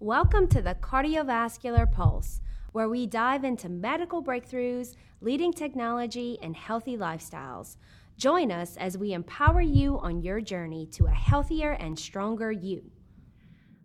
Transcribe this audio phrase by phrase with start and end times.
[0.00, 6.96] Welcome to the Cardiovascular Pulse, where we dive into medical breakthroughs, leading technology, and healthy
[6.96, 7.78] lifestyles.
[8.16, 12.92] Join us as we empower you on your journey to a healthier and stronger you.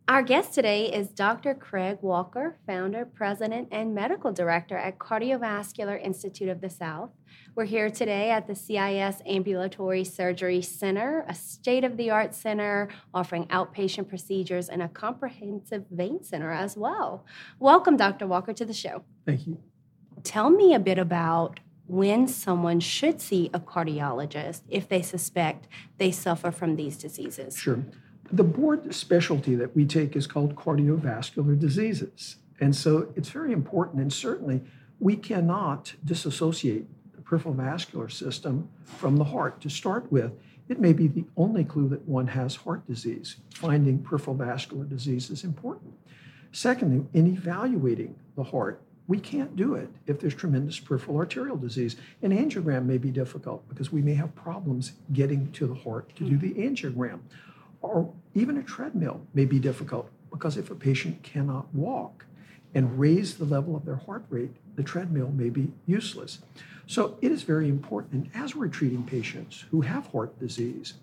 [0.05, 1.53] Our guest today is Dr.
[1.53, 7.11] Craig Walker, founder, president, and medical director at Cardiovascular Institute of the South.
[7.55, 12.89] We're here today at the CIS Ambulatory Surgery Center, a state of the art center
[13.13, 17.25] offering outpatient procedures and a comprehensive vein center as well.
[17.57, 18.27] Welcome, Dr.
[18.27, 19.05] Walker, to the show.
[19.25, 19.57] Thank you.
[20.23, 26.11] Tell me a bit about when someone should see a cardiologist if they suspect they
[26.11, 27.57] suffer from these diseases.
[27.57, 27.85] Sure.
[28.33, 32.37] The board specialty that we take is called cardiovascular diseases.
[32.59, 34.63] And so it's very important, and certainly
[34.99, 39.61] we cannot disassociate the peripheral vascular system from the heart.
[39.61, 40.31] To start with,
[40.67, 43.35] it may be the only clue that one has heart disease.
[43.53, 45.93] Finding peripheral vascular disease is important.
[46.51, 51.97] Secondly, in evaluating the heart, we can't do it if there's tremendous peripheral arterial disease.
[52.23, 56.23] An angiogram may be difficult because we may have problems getting to the heart to
[56.23, 56.47] do hmm.
[56.47, 57.19] the angiogram
[57.83, 62.25] or even a treadmill may be difficult because if a patient cannot walk
[62.73, 66.39] and raise the level of their heart rate, the treadmill may be useless.
[66.87, 68.13] So it is very important.
[68.13, 70.95] And as we're treating patients who have heart disease,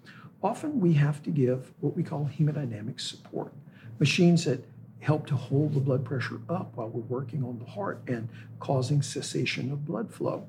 [0.43, 3.53] often we have to give what we call hemodynamic support,
[4.01, 4.65] machines that
[4.99, 8.29] help to hold the blood pressure up while we're working on the heart and
[8.59, 10.47] causing cessation of blood flow.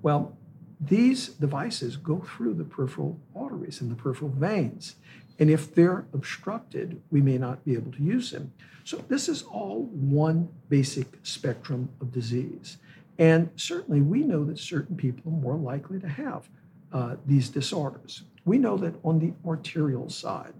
[0.00, 0.36] Well,
[0.80, 4.96] these devices go through the peripheral arteries and the peripheral veins.
[5.42, 8.52] And if they're obstructed, we may not be able to use them.
[8.84, 12.76] So, this is all one basic spectrum of disease.
[13.18, 16.48] And certainly, we know that certain people are more likely to have
[16.92, 18.22] uh, these disorders.
[18.44, 20.54] We know that on the arterial side,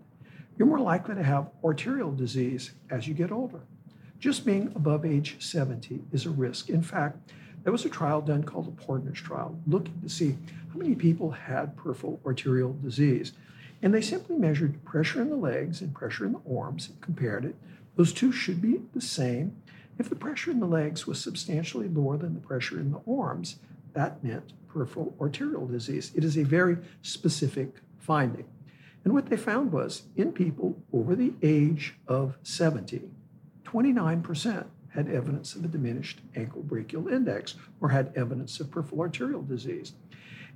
[0.59, 3.61] you're more likely to have arterial disease as you get older.
[4.19, 6.71] Just being above age 70 is a risk.
[6.71, 7.31] In fact,
[7.63, 10.37] there was a trial done called the Partners Trial, looking to see
[10.73, 13.35] how many people had peripheral arterial disease.
[13.83, 17.45] And they simply measured pressure in the legs and pressure in the arms and compared
[17.45, 17.57] it.
[17.97, 19.57] Those two should be the same.
[19.99, 23.57] If the pressure in the legs was substantially lower than the pressure in the arms,
[23.93, 26.13] that meant peripheral arterial disease.
[26.15, 28.45] It is a very specific finding.
[29.05, 33.03] And what they found was in people over the age of 70,
[33.65, 39.43] 29% had evidence of a diminished ankle brachial index or had evidence of peripheral arterial
[39.43, 39.93] disease.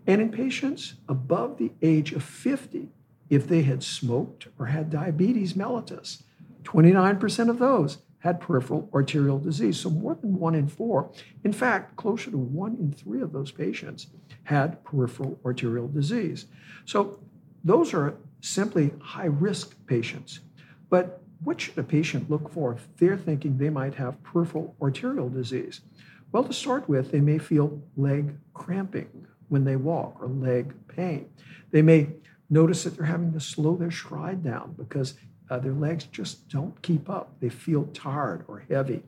[0.07, 2.89] And in patients above the age of 50,
[3.31, 6.23] if they had smoked or had diabetes mellitus.
[6.65, 9.79] 29% of those had peripheral arterial disease.
[9.79, 11.13] So more than one in four,
[11.45, 14.09] in fact, closer to one in three of those patients
[14.45, 16.47] had peripheral arterial disease.
[16.85, 17.21] So
[17.63, 20.41] those are simply high risk patients.
[20.89, 25.29] But what should a patient look for if they're thinking they might have peripheral arterial
[25.29, 25.83] disease?
[26.33, 31.29] Well, to start with, they may feel leg cramping when they walk or leg pain.
[31.71, 32.09] They may
[32.51, 35.15] notice that they're having to slow their stride down because
[35.51, 37.35] uh, their legs just don't keep up.
[37.41, 39.03] They feel tired or heavy.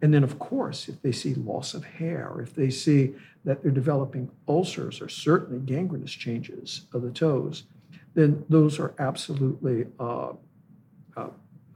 [0.00, 3.72] And then, of course, if they see loss of hair, if they see that they're
[3.72, 7.64] developing ulcers or certainly gangrenous changes of the toes,
[8.14, 10.32] then those are absolutely uh,
[11.16, 11.28] uh,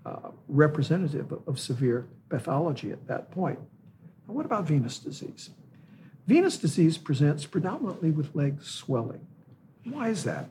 [0.06, 3.58] uh representative of severe pathology at that point.
[4.28, 5.50] Now, what about venous disease?
[6.26, 9.26] Venous disease presents predominantly with leg swelling.
[9.84, 10.48] Why is that?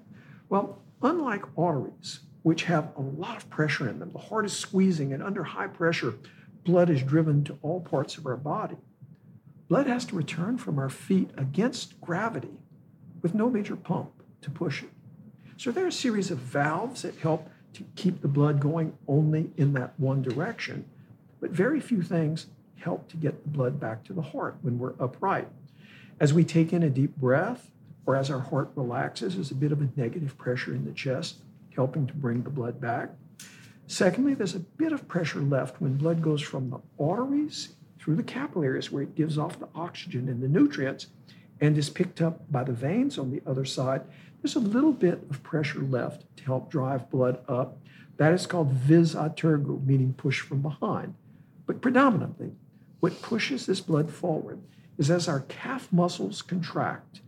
[0.52, 5.14] Well, unlike arteries, which have a lot of pressure in them, the heart is squeezing,
[5.14, 6.16] and under high pressure,
[6.66, 8.76] blood is driven to all parts of our body.
[9.70, 12.52] Blood has to return from our feet against gravity
[13.22, 14.90] with no major pump to push it.
[15.56, 19.52] So there are a series of valves that help to keep the blood going only
[19.56, 20.84] in that one direction,
[21.40, 24.96] but very few things help to get the blood back to the heart when we're
[25.00, 25.48] upright.
[26.20, 27.72] As we take in a deep breath,
[28.06, 31.42] or as our heart relaxes, there's a bit of a negative pressure in the chest,
[31.76, 33.10] helping to bring the blood back.
[33.88, 38.24] Secondly, there's a bit of pressure left when blood goes from the arteries through the
[38.24, 41.08] capillaries, where it gives off the oxygen and the nutrients,
[41.60, 44.02] and is picked up by the veins on the other side.
[44.42, 47.78] There's a little bit of pressure left to help drive blood up.
[48.18, 51.14] That is called vis a tergo, meaning push from behind.
[51.68, 52.54] But predominantly,
[53.00, 54.62] what pushes this blood forward
[54.98, 57.22] is as our calf muscles contract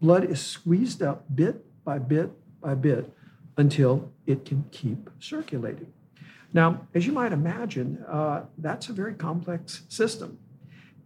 [0.00, 2.30] blood is squeezed up bit by bit
[2.60, 3.10] by bit
[3.56, 5.92] until it can keep circulating.
[6.52, 10.38] Now, as you might imagine, uh, that's a very complex system.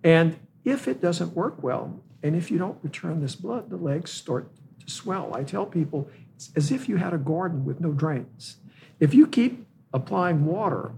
[0.05, 4.11] And if it doesn't work well, and if you don't return this blood, the legs
[4.11, 4.51] start
[4.85, 5.35] to swell.
[5.35, 8.57] I tell people it's as if you had a garden with no drains.
[9.01, 10.93] If you keep applying water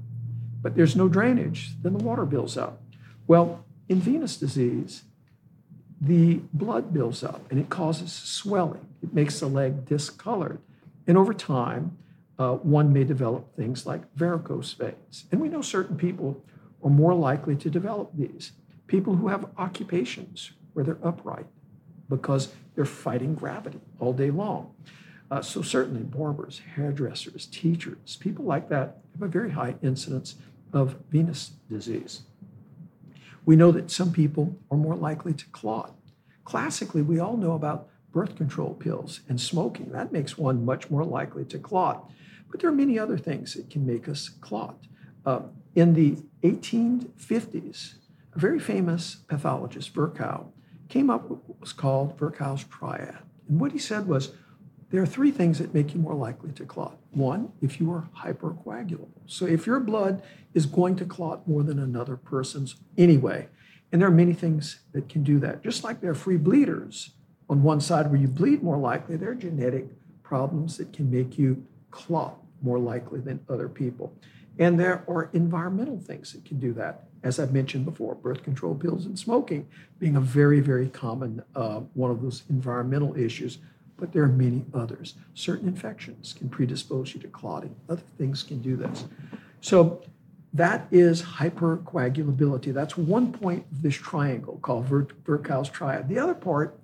[0.62, 2.82] but there's no drainage, then the water builds up.
[3.26, 5.04] Well, in venous disease,
[6.00, 8.86] the blood builds up and it causes swelling.
[9.02, 10.60] It makes the leg discolored.
[11.06, 11.98] And over time,
[12.38, 15.26] uh, one may develop things like varicose veins.
[15.30, 16.42] And we know certain people
[16.82, 18.52] are more likely to develop these.
[18.86, 21.46] People who have occupations where they're upright
[22.08, 24.74] because they're fighting gravity all day long.
[25.30, 30.34] Uh, so, certainly, barbers, hairdressers, teachers, people like that have a very high incidence
[30.72, 32.22] of venous disease.
[33.44, 35.94] We know that some people are more likely to clot.
[36.44, 39.92] Classically, we all know about birth control pills and smoking.
[39.92, 42.10] That makes one much more likely to clot.
[42.50, 44.76] But there are many other things that can make us clot.
[45.24, 45.42] Uh,
[45.74, 47.94] in the 1850s,
[48.34, 50.52] a very famous pathologist, Virchow,
[50.88, 53.18] came up with what was called Virchow's triad.
[53.48, 54.32] And what he said was
[54.90, 56.98] there are three things that make you more likely to clot.
[57.12, 59.08] One, if you are hypercoagulable.
[59.26, 60.22] So if your blood
[60.52, 63.48] is going to clot more than another person's anyway,
[63.92, 65.62] and there are many things that can do that.
[65.62, 67.10] Just like there are free bleeders
[67.48, 69.86] on one side where you bleed more likely, there are genetic
[70.22, 74.12] problems that can make you clot more likely than other people.
[74.58, 77.04] And there are environmental things that can do that.
[77.22, 81.80] As I've mentioned before, birth control pills and smoking being a very, very common uh,
[81.94, 83.58] one of those environmental issues.
[84.00, 85.14] But there are many others.
[85.34, 87.76] Certain infections can predispose you to clotting.
[87.88, 89.04] Other things can do this.
[89.60, 90.02] So
[90.54, 92.72] that is hypercoagulability.
[92.72, 96.08] That's one point of this triangle called Virchow's triad.
[96.08, 96.78] The other part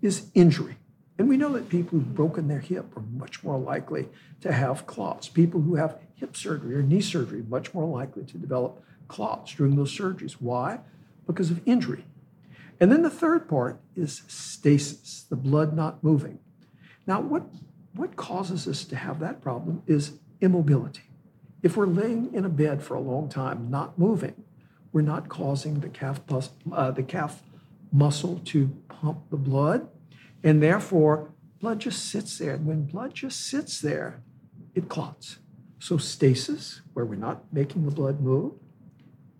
[0.00, 0.76] is injury.
[1.18, 4.08] And we know that people who've broken their hip are much more likely
[4.40, 5.28] to have clots.
[5.28, 9.76] People who have hip surgery or knee surgery much more likely to develop clots during
[9.76, 10.32] those surgeries.
[10.34, 10.80] Why?
[11.26, 12.04] Because of injury.
[12.80, 16.38] And then the third part is stasis, the blood not moving.
[17.10, 17.42] Now, what,
[17.96, 21.10] what causes us to have that problem is immobility.
[21.60, 24.44] If we're laying in a bed for a long time, not moving,
[24.92, 26.20] we're not causing the calf,
[26.70, 27.42] uh, the calf
[27.90, 29.88] muscle to pump the blood
[30.44, 32.54] and therefore, blood just sits there.
[32.54, 34.22] And when blood just sits there,
[34.76, 35.40] it clots.
[35.80, 38.52] So, stasis, where we're not making the blood move,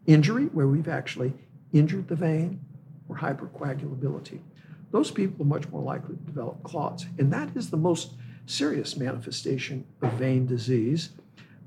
[0.06, 1.34] injury, where we've actually
[1.72, 2.62] injured the vein,
[3.08, 4.40] or hypercoagulability.
[4.90, 7.06] Those people are much more likely to develop clots.
[7.18, 8.14] And that is the most
[8.46, 11.10] serious manifestation of vein disease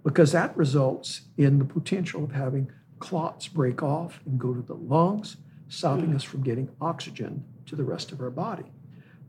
[0.04, 4.76] because that results in the potential of having clots break off and go to the
[4.76, 5.38] lungs,
[5.70, 8.66] stopping us from getting oxygen to the rest of our body.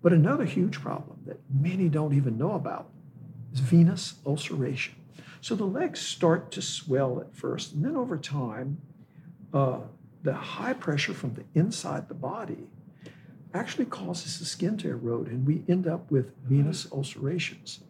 [0.03, 2.91] But another huge problem that many don't even know about
[3.53, 4.95] is venous ulceration.
[5.41, 8.79] So the legs start to swell at first, and then over time,
[9.53, 9.81] uh,
[10.23, 12.67] the high pressure from the inside the body
[13.55, 17.81] actually causes the skin to erode, and we end up with venous ulcerations.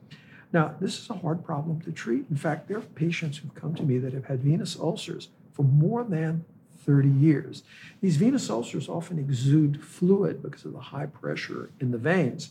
[0.53, 2.27] Now, this is a hard problem to treat.
[2.31, 5.65] In fact, there are patients who've come to me that have had venous ulcers for
[5.65, 6.45] more than
[6.85, 7.63] 30 years.
[8.01, 12.51] These venous ulcers often exude fluid because of the high pressure in the veins.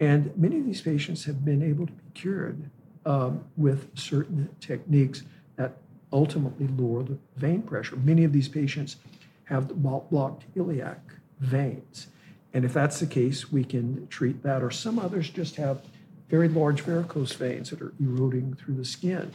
[0.00, 2.70] And many of these patients have been able to be cured
[3.04, 5.22] um, with certain techniques
[5.56, 5.76] that
[6.12, 7.96] ultimately lower the vein pressure.
[7.96, 8.96] Many of these patients
[9.44, 11.00] have blocked iliac
[11.40, 12.08] veins.
[12.54, 14.62] And if that's the case, we can treat that.
[14.62, 15.82] Or some others just have
[16.28, 19.32] very large varicose veins that are eroding through the skin,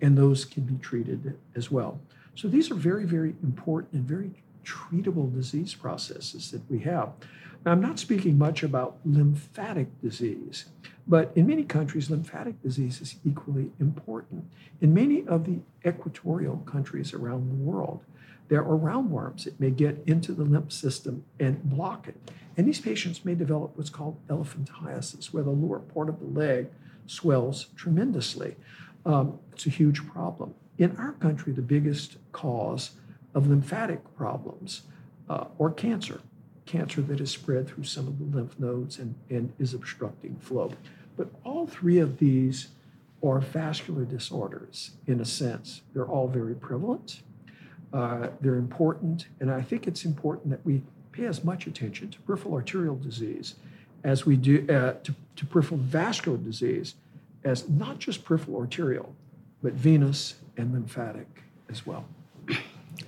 [0.00, 2.00] and those can be treated as well.
[2.34, 4.32] So these are very, very important and very
[4.64, 7.12] treatable disease processes that we have.
[7.64, 10.66] Now, I'm not speaking much about lymphatic disease,
[11.06, 14.44] but in many countries, lymphatic disease is equally important.
[14.80, 18.02] In many of the equatorial countries around the world,
[18.48, 22.16] there are roundworms that may get into the lymph system and block it.
[22.56, 26.68] And these patients may develop what's called elephantiasis, where the lower part of the leg
[27.06, 28.56] swells tremendously.
[29.04, 30.54] Um, it's a huge problem.
[30.78, 32.92] In our country, the biggest cause
[33.34, 34.82] of lymphatic problems
[35.28, 36.20] uh, or cancer,
[36.66, 40.72] cancer that is spread through some of the lymph nodes and, and is obstructing flow.
[41.16, 42.68] But all three of these
[43.22, 45.82] are vascular disorders in a sense.
[45.92, 47.22] They're all very prevalent,
[47.94, 50.82] uh, they're important, and I think it's important that we
[51.12, 53.54] pay as much attention to peripheral arterial disease
[54.02, 56.96] as we do uh, to, to peripheral vascular disease
[57.44, 59.14] as not just peripheral arterial,
[59.62, 62.04] but venous and lymphatic as well.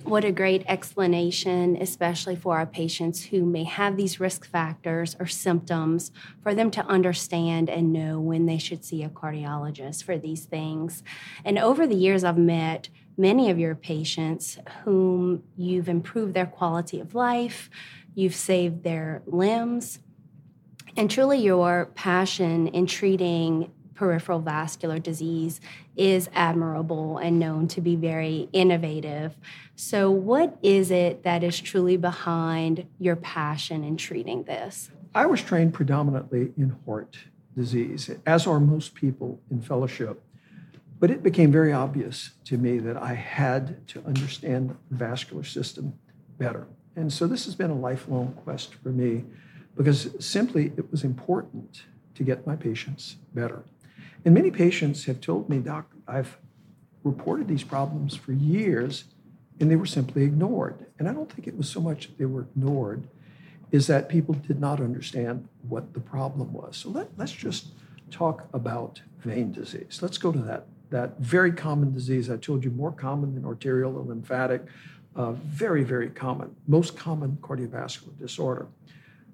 [0.03, 5.27] What a great explanation, especially for our patients who may have these risk factors or
[5.27, 6.11] symptoms,
[6.41, 11.03] for them to understand and know when they should see a cardiologist for these things.
[11.43, 12.87] And over the years, I've met
[13.17, 17.69] many of your patients whom you've improved their quality of life,
[18.15, 19.99] you've saved their limbs,
[20.95, 25.59] and truly your passion in treating peripheral vascular disease
[25.95, 29.35] is admirable and known to be very innovative.
[29.79, 34.89] So, what is it that is truly behind your passion in treating this?
[35.13, 37.19] I was trained predominantly in heart
[37.55, 40.23] disease, as are most people in fellowship.
[40.99, 45.93] But it became very obvious to me that I had to understand the vascular system
[46.39, 46.65] better.
[46.95, 49.25] And so this has been a lifelong quest for me
[49.75, 51.83] because simply it was important
[52.15, 53.63] to get my patients better.
[54.25, 56.39] And many patients have told me, Doc, I've
[57.03, 59.03] reported these problems for years
[59.59, 60.85] and they were simply ignored.
[60.99, 63.07] And I don't think it was so much that they were ignored,
[63.71, 66.77] is that people did not understand what the problem was.
[66.77, 67.67] So let, let's just
[68.11, 69.99] talk about vein disease.
[70.01, 72.29] Let's go to that, that very common disease.
[72.29, 74.65] I told you more common than arterial or lymphatic,
[75.15, 78.67] uh, very, very common, most common cardiovascular disorder.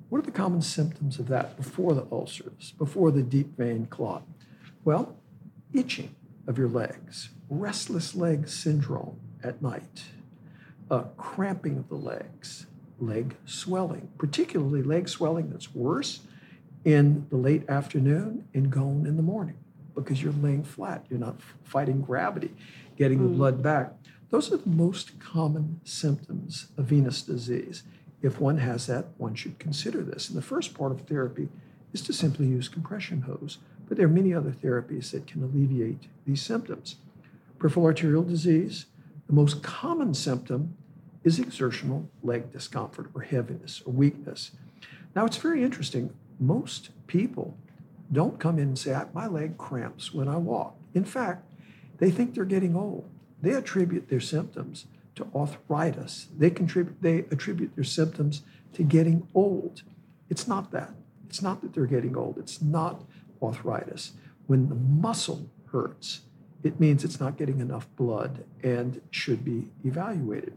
[0.09, 4.23] What are the common symptoms of that before the ulcers, before the deep vein clot?
[4.85, 5.17] Well,
[5.73, 6.15] itching
[6.47, 10.03] of your legs, restless leg syndrome at night,
[10.89, 12.65] uh, cramping of the legs,
[12.99, 16.21] leg swelling, particularly leg swelling that's worse
[16.85, 19.55] in the late afternoon and gone in the morning
[19.95, 21.05] because you're laying flat.
[21.09, 22.51] You're not fighting gravity,
[22.97, 23.23] getting mm.
[23.23, 23.93] the blood back.
[24.29, 27.83] Those are the most common symptoms of venous disease.
[28.21, 30.29] If one has that, one should consider this.
[30.29, 31.49] And the first part of therapy
[31.93, 36.07] is to simply use compression hose, but there are many other therapies that can alleviate
[36.25, 36.95] these symptoms.
[37.59, 38.87] Peripheral arterial disease,
[39.27, 40.75] the most common symptom
[41.23, 44.51] is exertional leg discomfort or heaviness or weakness.
[45.15, 46.13] Now, it's very interesting.
[46.39, 47.57] Most people
[48.11, 50.75] don't come in and say, My leg cramps when I walk.
[50.93, 51.51] In fact,
[51.97, 53.09] they think they're getting old.
[53.41, 56.27] They attribute their symptoms to arthritis.
[56.37, 58.41] They contribute, they attribute their symptoms
[58.73, 59.83] to getting old.
[60.29, 60.91] It's not that.
[61.27, 62.37] It's not that they're getting old.
[62.37, 63.03] It's not
[63.41, 64.13] arthritis.
[64.47, 66.21] When the muscle hurts,
[66.63, 70.53] it means it's not getting enough blood and should be evaluated.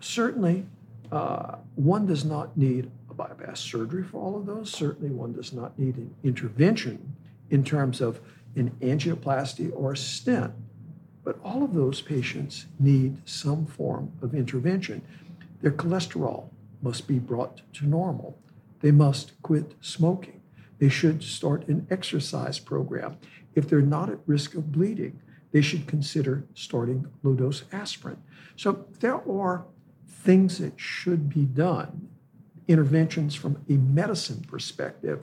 [0.00, 0.66] Certainly,
[1.10, 4.70] uh, one does not need a bypass surgery for all of those.
[4.70, 7.16] Certainly, one does not need an intervention
[7.50, 8.20] in terms of
[8.56, 10.52] an angioplasty or a stent.
[11.24, 15.02] But all of those patients need some form of intervention.
[15.60, 16.48] Their cholesterol
[16.80, 18.38] must be brought to normal.
[18.80, 20.40] They must quit smoking.
[20.78, 23.16] They should start an exercise program.
[23.54, 25.20] If they're not at risk of bleeding,
[25.52, 28.18] they should consider starting low dose aspirin.
[28.56, 29.66] So there are
[30.08, 32.08] things that should be done,
[32.66, 35.20] interventions from a medicine perspective,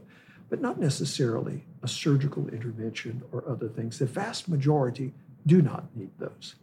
[0.50, 4.00] but not necessarily a surgical intervention or other things.
[4.00, 5.14] The vast majority
[5.46, 6.56] do not need those.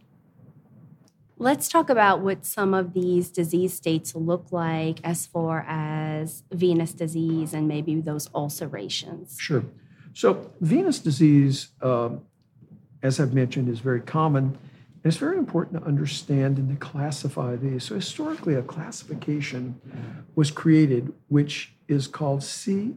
[1.37, 6.93] Let's talk about what some of these disease states look like as far as venous
[6.93, 9.37] disease and maybe those ulcerations.
[9.39, 9.65] Sure.
[10.13, 12.21] So, venous disease, um,
[13.01, 14.57] as I've mentioned, is very common
[15.03, 17.83] and it's very important to understand and to classify these.
[17.83, 19.81] So, historically, a classification
[20.35, 22.95] was created which is called CEAP.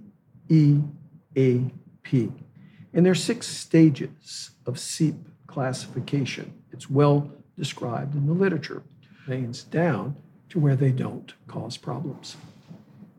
[2.94, 6.52] And there are six stages of CEAP classification.
[6.72, 8.82] It's well described in the literature.
[9.26, 10.16] Veins down
[10.50, 12.36] to where they don't cause problems.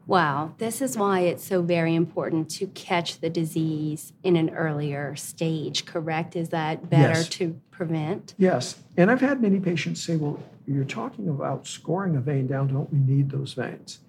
[0.08, 5.18] Wow, this is why it's so very important to catch the disease in an earlier
[5.18, 6.38] stage, correct?
[6.38, 7.30] Is that better yes.
[7.30, 8.34] to prevent?
[8.38, 8.82] Yes.
[8.96, 12.70] And I've had many patients say, well, you're talking about scoring a vein down.
[12.70, 14.00] Don't we need those veins?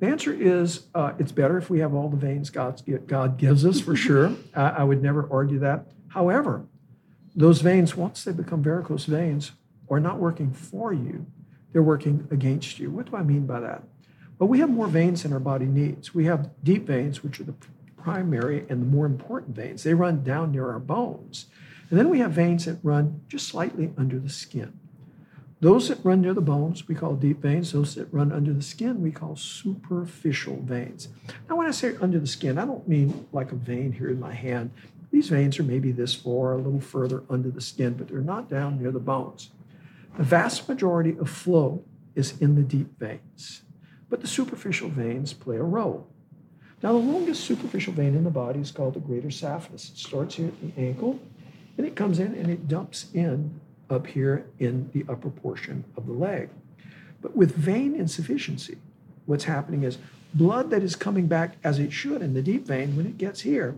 [0.00, 3.66] The answer is uh, it's better if we have all the veins God, God gives
[3.66, 4.32] us, for sure.
[4.54, 5.86] I, I would never argue that.
[6.08, 6.64] However,
[7.34, 9.52] those veins, once they become varicose veins,
[9.90, 11.26] are not working for you,
[11.72, 12.90] they're working against you.
[12.90, 13.82] What do I mean by that?
[14.38, 16.14] But we have more veins than our body needs.
[16.14, 17.54] We have deep veins, which are the
[17.96, 19.82] primary and the more important veins.
[19.82, 21.46] They run down near our bones.
[21.88, 24.78] And then we have veins that run just slightly under the skin.
[25.60, 27.72] Those that run near the bones, we call deep veins.
[27.72, 31.08] Those that run under the skin, we call superficial veins.
[31.48, 34.20] Now, when I say under the skin, I don't mean like a vein here in
[34.20, 34.70] my hand.
[35.10, 38.50] These veins are maybe this far, a little further under the skin, but they're not
[38.50, 39.50] down near the bones.
[40.18, 43.62] The vast majority of flow is in the deep veins
[44.08, 46.06] but the superficial veins play a role.
[46.82, 49.90] Now, the longest superficial vein in the body is called the greater saphenous.
[49.90, 51.18] It starts here at the ankle,
[51.78, 56.06] and it comes in and it dumps in up here in the upper portion of
[56.06, 56.50] the leg.
[57.22, 58.78] But with vein insufficiency,
[59.24, 59.98] what's happening is
[60.34, 63.40] blood that is coming back as it should in the deep vein, when it gets
[63.40, 63.76] here,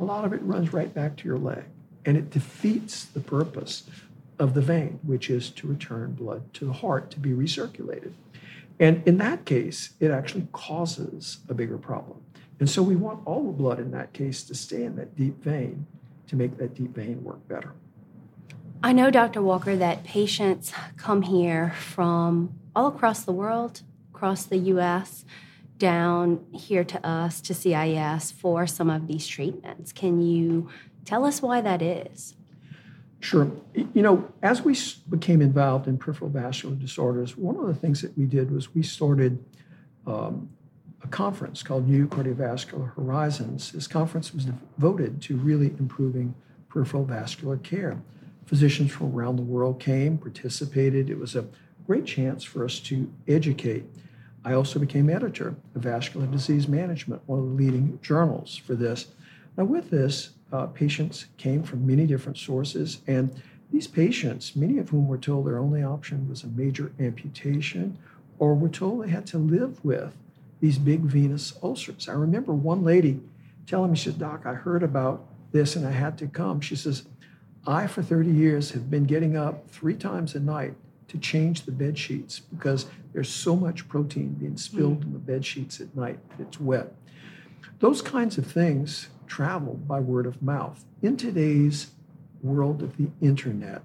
[0.00, 1.64] a lot of it runs right back to your leg.
[2.04, 3.84] And it defeats the purpose
[4.38, 8.12] of the vein, which is to return blood to the heart to be recirculated.
[8.80, 12.22] And in that case, it actually causes a bigger problem.
[12.60, 15.42] And so we want all the blood in that case to stay in that deep
[15.42, 15.86] vein
[16.28, 17.72] to make that deep vein work better.
[18.82, 19.42] I know, Dr.
[19.42, 23.82] Walker, that patients come here from all across the world,
[24.14, 25.24] across the U.S.,
[25.78, 29.92] down here to us, to CIS, for some of these treatments.
[29.92, 30.68] Can you
[31.04, 32.36] tell us why that is?
[33.22, 33.48] Sure.
[33.72, 34.76] You know, as we
[35.08, 38.82] became involved in peripheral vascular disorders, one of the things that we did was we
[38.82, 39.42] started
[40.08, 40.50] um,
[41.04, 43.70] a conference called New Cardiovascular Horizons.
[43.70, 46.34] This conference was devoted to really improving
[46.68, 48.02] peripheral vascular care.
[48.46, 51.08] Physicians from around the world came, participated.
[51.08, 51.46] It was a
[51.86, 53.84] great chance for us to educate.
[54.44, 59.06] I also became editor of Vascular Disease Management, one of the leading journals for this.
[59.56, 63.30] Now, with this, uh, patients came from many different sources, and
[63.70, 67.96] these patients, many of whom were told their only option was a major amputation,
[68.38, 70.16] or were told they had to live with
[70.60, 72.08] these big venous ulcers.
[72.08, 73.20] I remember one lady
[73.66, 76.60] telling me, she said, Doc, I heard about this and I had to come.
[76.60, 77.04] She says,
[77.66, 80.74] I, for 30 years, have been getting up three times a night
[81.08, 85.04] to change the bed sheets because there's so much protein being spilled mm.
[85.04, 86.94] in the bed sheets at night that it's wet.
[87.80, 90.84] Those kinds of things travel by word of mouth.
[91.00, 91.92] In today's
[92.42, 93.80] world of the internet,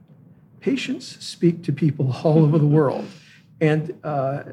[0.60, 3.06] patients speak to people all over the world.
[3.62, 4.44] And uh,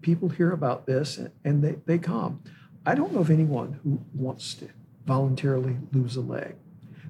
[0.00, 2.42] people hear about this and they, they come.
[2.84, 4.68] I don't know of anyone who wants to
[5.06, 6.56] voluntarily lose a leg.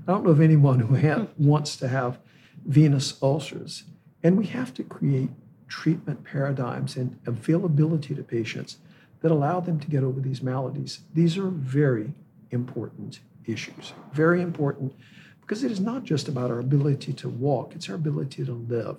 [0.07, 2.19] I don't know of anyone who ha- wants to have
[2.67, 3.85] venous ulcers.
[4.23, 5.31] And we have to create
[5.67, 8.77] treatment paradigms and availability to patients
[9.23, 11.01] that allow them to get over these maladies.
[11.15, 12.13] These are very
[12.51, 14.95] important issues, very important
[15.41, 18.97] because it is not just about our ability to walk, it's our ability to live.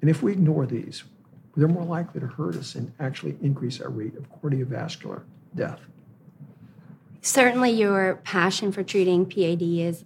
[0.00, 1.04] And if we ignore these,
[1.56, 5.22] they're more likely to hurt us and actually increase our rate of cardiovascular
[5.54, 5.80] death.
[7.22, 10.04] Certainly, your passion for treating PAD is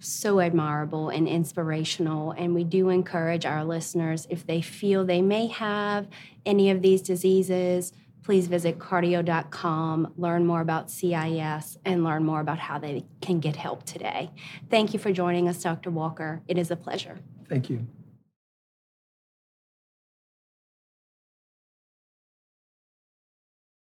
[0.00, 2.32] so admirable and inspirational.
[2.32, 6.08] And we do encourage our listeners, if they feel they may have
[6.44, 7.92] any of these diseases,
[8.26, 13.54] please visit cardio.com, learn more about CIS, and learn more about how they can get
[13.54, 14.32] help today.
[14.68, 15.92] Thank you for joining us, Dr.
[15.92, 16.42] Walker.
[16.48, 17.20] It is a pleasure.
[17.48, 17.86] Thank you.